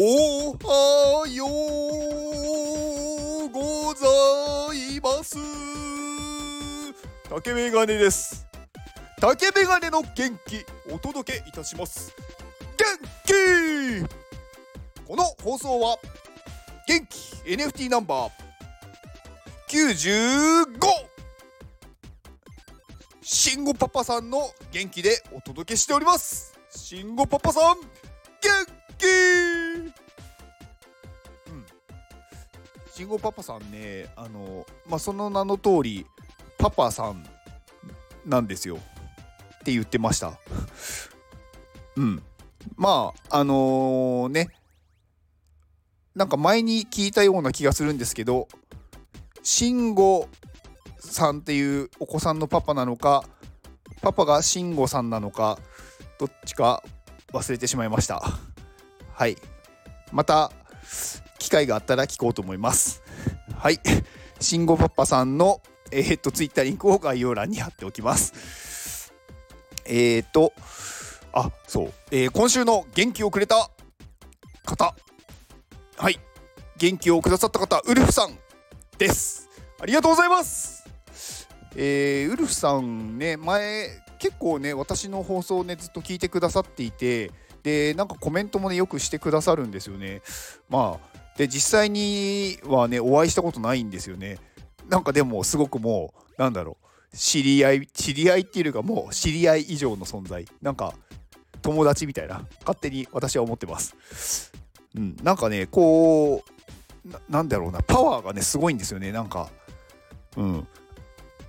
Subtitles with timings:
[0.00, 1.44] おはよ
[3.46, 4.06] うござ
[4.72, 5.36] います。
[7.28, 8.46] 竹メガネです。
[9.20, 10.14] 竹メガネの元
[10.46, 12.14] 気お届けいたします。
[12.76, 12.86] 元
[13.26, 14.08] 気
[15.04, 15.96] この放送は
[16.86, 18.30] 元気 NFT ナンバー
[19.68, 20.78] 95
[23.20, 26.56] 慎吾パパさんの元気でお届けしております。
[26.70, 27.88] 慎吾パパさん元
[28.96, 29.47] 気
[32.98, 36.04] 慎吾パパさんねあのまあその名の通り
[36.58, 37.24] パパさん
[38.26, 38.78] なんですよ。
[38.78, 40.36] って言ってました。
[41.94, 42.22] うん。
[42.74, 44.48] まああのね。
[46.16, 48.48] なんか前に聞いたような気がするんですけど
[49.44, 50.28] 慎吾
[50.98, 53.22] さんっていうお子さんのパパなのか
[54.02, 55.60] パパが慎吾さんなのか
[56.18, 56.82] どっちか
[57.32, 58.20] 忘れてしまいました。
[59.12, 59.36] はい。
[60.10, 60.50] また
[61.48, 63.02] 機会があったら聞こうと思います。
[63.56, 63.80] はい。
[64.38, 69.14] 慎吾パパさんのえー、っとツイッターリンクを概要欄に貼っておきます。
[69.86, 70.52] えー、っと
[71.32, 73.70] あそう、えー、今週の元気をくれた
[74.66, 74.94] 方。
[75.96, 76.20] はい。
[76.76, 78.38] 元気をくださった方ウルフさん
[78.98, 79.48] です。
[79.80, 80.86] ありがとうございます。
[81.74, 83.88] えー、ウルフさんね前
[84.18, 87.30] 結構ね私の放送をねずっと聞いてくださっていて
[87.62, 90.20] でなんかコメントもねよくしてくださるんですよね。
[90.68, 94.38] まあで実際にはねお会いしたことないんですよね。
[94.88, 97.16] なんかでもすごくもうなんだろう。
[97.16, 100.44] 知り合い知り合いっていうかもう知り合い以上の存在。
[100.60, 100.94] なんか
[101.62, 102.44] 友達みたいな。
[102.60, 104.52] 勝手に私は思ってます。
[104.96, 105.16] うん。
[105.22, 106.42] なんかねこ
[107.06, 107.82] うなんだろうな。
[107.82, 109.12] パワーがねすごいんですよね。
[109.12, 109.48] なんか。
[110.36, 110.66] うん。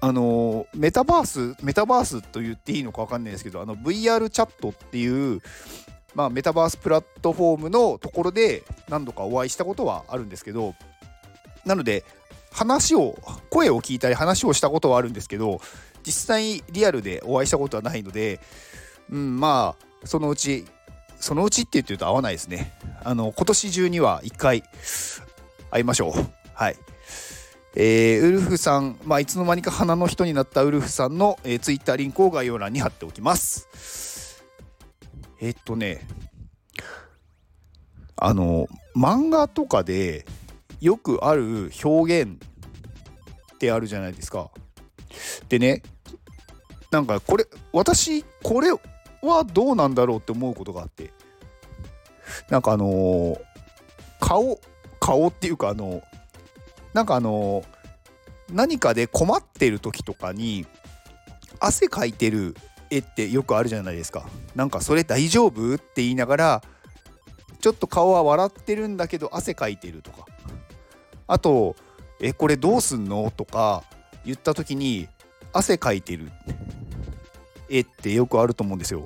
[0.00, 5.40] あのメタバースメタバースと言っていいのか分かんないですけどあの VR チャットっていう、
[6.16, 10.74] まあ、メタバースプラットフォームのところで何度かお会いしたことはあるんですけど
[11.66, 12.04] なので
[12.50, 13.18] 話を
[13.50, 15.60] 声を聞いたり話をしたことはあるんですけど
[16.02, 18.40] 実際リアルでお会いしたことはないので、
[19.10, 20.64] うん、まあそのうち
[21.20, 22.72] そのうちって言ってると合わないですね。
[23.04, 24.62] あの今年中には1回
[25.70, 26.12] 会いましょう。
[26.54, 26.76] はい。
[27.74, 34.15] えー、ウルフさん、まあ、いつの間にか花の人になったウルフさんの、えー、ツイッターリンクを概要欄に貼っておきます。
[35.40, 36.06] え、っとね、
[38.16, 40.26] あの、漫画とかで
[40.80, 42.38] よくある表現
[43.54, 44.50] ってあるじゃないですか。
[45.48, 45.82] でね、
[46.90, 48.70] なんかこれ、私、これ
[49.22, 51.12] はどうなんだろうって思うことがあって、
[52.50, 53.38] なんかあのー、
[54.20, 54.60] 顔、
[55.00, 56.02] 顔っていうかあの
[56.92, 57.64] なんかあの
[58.50, 60.66] 何かで困ってる時とかに
[61.60, 62.56] 汗かいてる
[62.90, 64.28] 絵ってよくあるじゃないですか。
[64.54, 66.62] なんかそれ大丈夫って言いながら
[67.60, 70.26] ちょっと顔は笑ってるんだけど汗かいてるとか
[71.26, 71.74] あと
[72.20, 73.82] 「えこれどうすんの?」とか
[74.24, 75.08] 言った時に
[75.52, 76.30] 汗かいてる
[77.68, 79.04] 絵ってよくあると思うんですよ。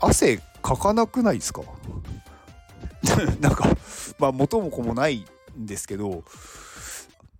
[0.00, 1.62] 汗かかなくないですか？
[3.40, 3.68] なんか
[4.18, 5.24] まあ元も子もない
[5.58, 6.24] んですけど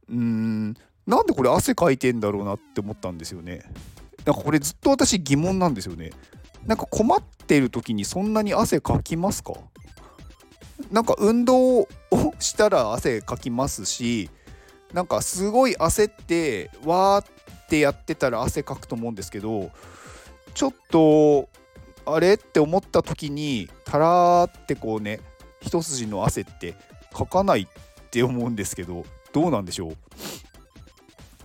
[0.08, 0.74] うーん
[1.06, 3.62] なんでこれ汗かいてんだろうなって思ったんですよね
[4.24, 6.10] なんかこれずっと私疑問なんですよね。
[6.66, 9.54] なんか困ってる時にそんなに汗かきますか？
[10.90, 11.88] なんか運動を
[12.38, 14.30] したら汗かきますし
[14.92, 19.70] なんかすごい焦ってわーってやってたら汗かくと思うんですけど
[20.54, 21.48] ちょっと
[22.06, 25.20] あれって思った時にたらーってこうね
[25.60, 26.74] 一筋の汗って
[27.12, 29.96] かかないって思うんですけどどうなんでしょう？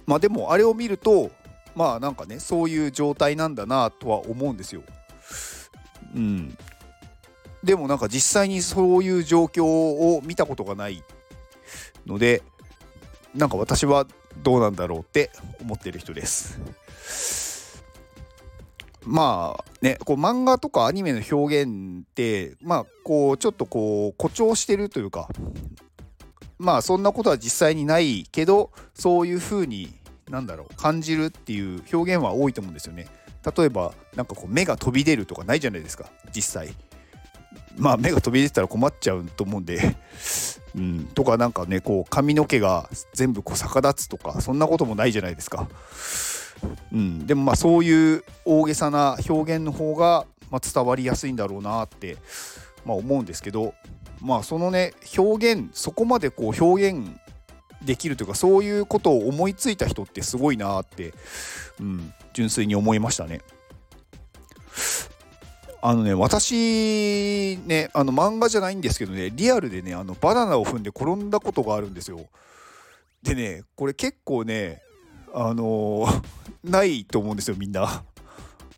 [0.05, 1.31] まあでもあれを見ると
[1.75, 4.83] まあなんかねそういう状態なんだなとは思うんですよ。
[6.15, 6.57] うん。
[7.63, 11.01] でもなんか実際にそういう状況を見たことがない
[12.05, 12.43] ので
[13.33, 14.05] なんか私は
[14.43, 15.31] どうなんだろうって
[15.61, 16.59] 思ってる人です。
[19.05, 25.27] まあねこう漫画とかアニメの表現ってまあこうちょっとこう誇張してるというか
[26.57, 29.93] まあそんなことは実際にないけどそういうふうに
[30.29, 33.07] なんだろう感じるっていう表現は多いと思うんですよね。
[33.57, 36.73] 例えばなんかこう目が飛び出るとかないじゃないですか実際。
[37.75, 39.95] まあ目が飛び出てたら困っちゃうと思うんで
[40.75, 45.67] うん、とかなんかねこう髪の毛が全部こう逆立つとかそんなこともないじゃないですか。
[46.93, 52.17] うん、でもまあそういう大げさな表現の方がまあ伝わりやすいんだろうなって、
[52.85, 53.73] まあ、思うんですけど
[54.21, 57.19] まあそのね表現そこまでこう表現
[57.85, 61.13] できるというかそういうことを思いついた人ってすごいなって、
[61.79, 63.41] うん、純粋に思いましたね。
[65.85, 72.21] あのね私ねあの漫画じゃないんですけどねリアルでねあのバナナを踏んで転んだことがあるんですよ。
[73.21, 74.81] でねこれ結構ね
[75.33, 76.23] あのー、
[76.63, 78.03] ないと思うんですよみんな。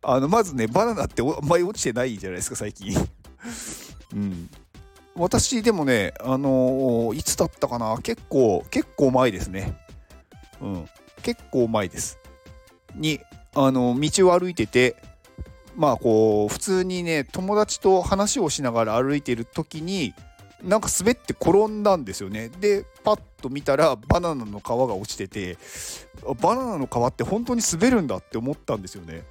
[0.02, 2.96] あのまずねバナナってあんまり落ちてないじゃないですか最近。
[4.14, 4.50] うん。
[5.18, 7.98] 私でもねあのー、いつだったかな？
[8.04, 9.78] 結構結構前ですね。
[10.62, 10.90] うん。
[11.24, 12.20] 結構前です。
[12.96, 13.22] に
[13.56, 14.98] あの道を歩いてて
[15.76, 20.14] まあこう普通にね友達と話をしながら歩いてる時に
[20.62, 22.50] なんか滑って転んだんですよね。
[22.50, 25.58] でパッと見たらバナナの皮が落ちてて
[26.42, 29.24] バナナの皮って本当に滑るんだって思ったんですよね。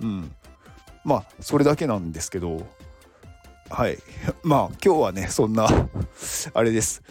[0.00, 0.34] うん。
[1.02, 2.66] まあそれだけなんですけど。
[3.72, 3.98] はい。
[4.44, 5.66] まあ今日はねそんな
[6.52, 7.02] あれです。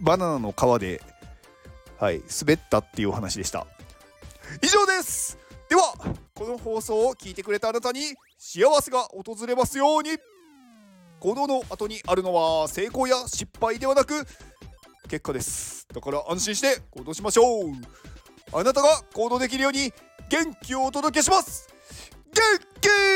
[0.00, 1.02] バナナの皮で
[1.98, 3.66] はい滑ったっていうお話でした。
[4.62, 5.36] 以上です。
[5.68, 5.94] では
[6.34, 10.16] この放送を聞いてくれたあなたに幸せが訪れますように。
[11.20, 14.26] 行動の後にあるのは成功や失敗ではなく
[15.08, 15.88] 結果です。
[15.92, 17.72] だから安心して行動しましょう。
[18.52, 19.92] あなたが行動できるように
[20.28, 21.66] 元気をお届けします。
[22.32, 22.42] 元
[22.80, 23.13] 気